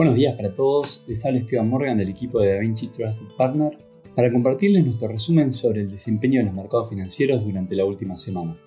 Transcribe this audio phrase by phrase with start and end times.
[0.00, 3.76] Buenos días para todos, les habla Esteban Morgan del equipo de DaVinci Trusted Partner
[4.16, 8.58] para compartirles nuestro resumen sobre el desempeño de los mercados financieros durante la última semana.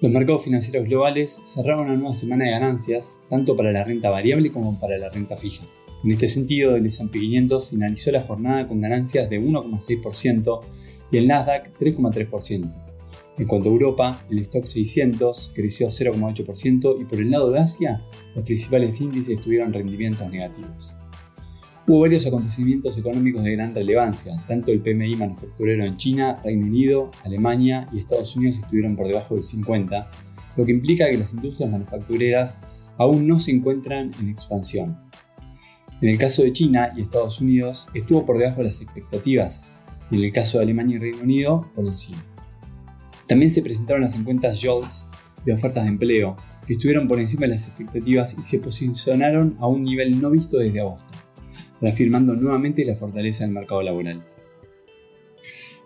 [0.00, 4.50] Los mercados financieros globales cerraron una nueva semana de ganancias, tanto para la renta variable
[4.50, 5.64] como para la renta fija.
[6.02, 10.60] En este sentido, el S&P 500 finalizó la jornada con ganancias de 1,6%
[11.12, 12.97] y el Nasdaq 3,3%.
[13.38, 18.02] En cuanto a Europa, el stock 600 creció 0,8% y por el lado de Asia,
[18.34, 20.92] los principales índices tuvieron rendimientos negativos.
[21.86, 27.12] Hubo varios acontecimientos económicos de gran relevancia, tanto el PMI manufacturero en China, Reino Unido,
[27.24, 30.10] Alemania y Estados Unidos estuvieron por debajo del 50,
[30.56, 32.58] lo que implica que las industrias manufactureras
[32.98, 34.98] aún no se encuentran en expansión.
[36.00, 39.68] En el caso de China y Estados Unidos estuvo por debajo de las expectativas
[40.10, 42.18] y en el caso de Alemania y Reino Unido por encima.
[43.28, 45.06] También se presentaron las encuestas JOLTS
[45.44, 46.34] de ofertas de empleo
[46.66, 50.56] que estuvieron por encima de las expectativas y se posicionaron a un nivel no visto
[50.56, 51.04] desde agosto,
[51.80, 54.22] reafirmando nuevamente la fortaleza del mercado laboral.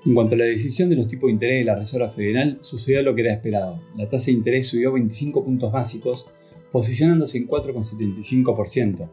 [0.05, 3.03] En cuanto a la decisión de los tipos de interés de la Reserva Federal, sucedió
[3.03, 3.81] lo que era esperado.
[3.97, 6.27] La tasa de interés subió 25 puntos básicos,
[6.73, 9.11] posicionándose en 4,75%,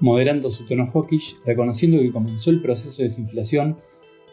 [0.00, 3.78] moderando su tono hawkish, reconociendo que comenzó el proceso de desinflación,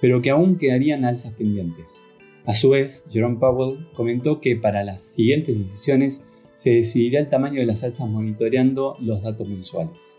[0.02, 2.04] pero que aún quedarían alzas pendientes.
[2.48, 7.60] A su vez, Jerome Powell comentó que para las siguientes decisiones se decidirá el tamaño
[7.60, 10.18] de las alzas monitoreando los datos mensuales.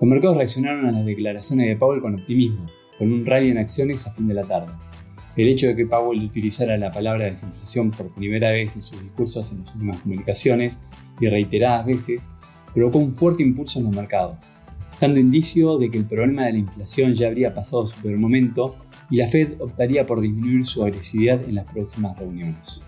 [0.00, 2.66] Los mercados reaccionaron a las declaraciones de Powell con optimismo,
[2.98, 4.72] con un rally en acciones a fin de la tarde.
[5.36, 9.50] El hecho de que Powell utilizara la palabra desinflación por primera vez en sus discursos
[9.50, 10.80] en las últimas comunicaciones
[11.20, 12.30] y reiteradas veces
[12.72, 14.36] provocó un fuerte impulso en los mercados,
[15.00, 18.76] dando indicio de que el problema de la inflación ya habría pasado su peor momento
[19.10, 22.80] y la Fed optaría por disminuir su agresividad en las próximas reuniones.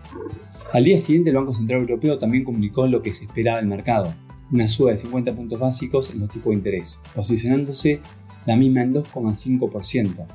[0.73, 4.15] Al día siguiente el Banco Central Europeo también comunicó lo que se esperaba del mercado,
[4.53, 8.01] una suba de 50 puntos básicos en los tipos de interés, posicionándose
[8.47, 10.27] la misma en 2,5%,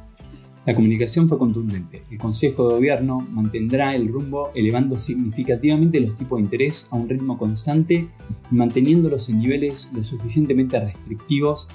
[0.66, 2.02] la comunicación fue contundente.
[2.10, 7.08] El Consejo de Gobierno mantendrá el rumbo elevando significativamente los tipos de interés a un
[7.08, 8.08] ritmo constante
[8.52, 11.68] y manteniéndolos en niveles lo suficientemente restrictivos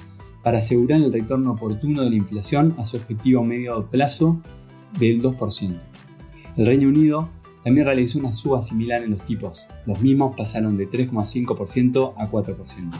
[0.43, 4.41] para asegurar el retorno oportuno de la inflación a su objetivo medio plazo
[4.99, 5.77] del 2%.
[6.57, 7.29] El Reino Unido
[7.65, 9.67] también realizó una suba similar en los tipos.
[9.87, 12.91] Los mismos pasaron de 3,5% a 4%.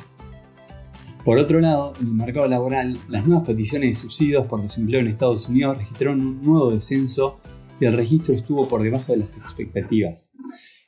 [1.25, 5.09] Por otro lado, en el mercado laboral, las nuevas peticiones de subsidios por desempleo en
[5.09, 7.41] Estados Unidos registraron un nuevo descenso
[7.79, 10.33] y el registro estuvo por debajo de las expectativas.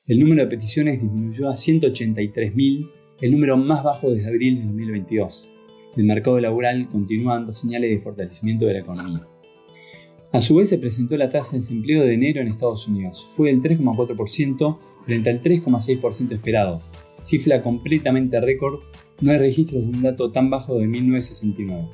[0.06, 5.51] El número de peticiones disminuyó a 183.000, el número más bajo desde abril de 2022.
[5.96, 9.26] El mercado laboral continúa dando señales de fortalecimiento de la economía.
[10.32, 13.26] A su vez se presentó la tasa de desempleo de enero en Estados Unidos.
[13.30, 16.80] Fue del 3,4% frente al 3,6% esperado,
[17.22, 18.80] cifra completamente récord
[19.20, 21.88] no hay registros de un dato tan bajo de 1969.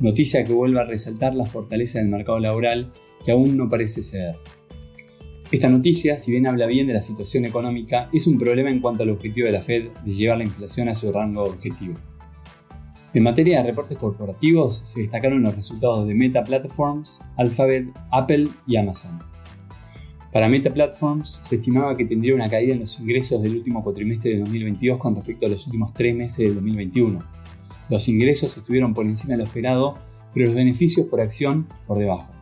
[0.00, 2.92] Noticia que vuelve a resaltar la fortaleza del mercado laboral
[3.24, 4.36] que aún no parece ceder.
[5.52, 9.04] Esta noticia, si bien habla bien de la situación económica, es un problema en cuanto
[9.04, 11.94] al objetivo de la Fed de llevar la inflación a su rango objetivo.
[13.14, 18.76] En materia de reportes corporativos, se destacaron los resultados de Meta Platforms, Alphabet, Apple y
[18.76, 19.20] Amazon.
[20.32, 24.32] Para Meta Platforms se estimaba que tendría una caída en los ingresos del último cuatrimestre
[24.32, 27.20] de 2022 con respecto a los últimos tres meses de 2021.
[27.88, 29.94] Los ingresos estuvieron por encima de lo esperado,
[30.32, 32.32] pero los beneficios por acción por debajo.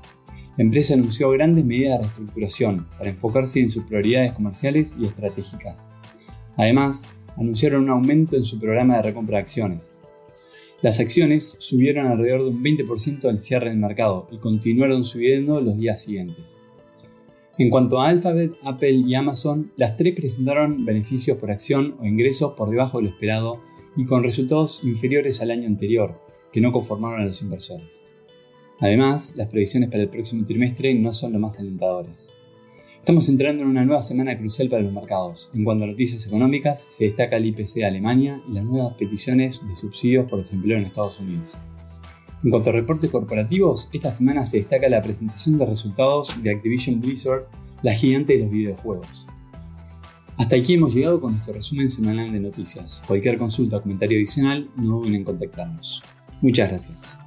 [0.56, 5.92] La empresa anunció grandes medidas de reestructuración para enfocarse en sus prioridades comerciales y estratégicas.
[6.56, 7.04] Además,
[7.36, 9.92] anunciaron un aumento en su programa de recompra de acciones.
[10.82, 15.76] Las acciones subieron alrededor de un 20% al cierre del mercado y continuaron subiendo los
[15.76, 16.58] días siguientes.
[17.56, 22.54] En cuanto a Alphabet, Apple y Amazon, las tres presentaron beneficios por acción o ingresos
[22.54, 23.60] por debajo de lo esperado
[23.96, 26.20] y con resultados inferiores al año anterior,
[26.52, 27.86] que no conformaron a los inversores.
[28.80, 32.36] Además, las previsiones para el próximo trimestre no son lo más alentadoras.
[33.02, 35.50] Estamos entrando en una nueva semana crucial para los mercados.
[35.54, 39.60] En cuanto a noticias económicas, se destaca el IPC de Alemania y las nuevas peticiones
[39.66, 41.58] de subsidios por desempleo en Estados Unidos.
[42.44, 47.00] En cuanto a reportes corporativos, esta semana se destaca la presentación de resultados de Activision
[47.00, 47.48] Blizzard,
[47.82, 49.26] la gigante de los videojuegos.
[50.36, 53.02] Hasta aquí hemos llegado con nuestro resumen semanal de noticias.
[53.08, 56.04] Cualquier consulta o comentario adicional, no duden en contactarnos.
[56.40, 57.18] Muchas gracias.